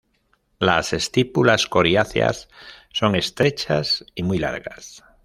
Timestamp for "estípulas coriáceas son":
0.93-3.15